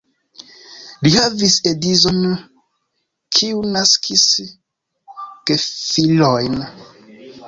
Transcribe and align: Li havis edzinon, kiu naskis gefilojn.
Li 1.07 1.09
havis 1.15 1.57
edzinon, 1.71 2.23
kiu 3.39 3.59
naskis 3.75 4.23
gefilojn. 5.51 6.57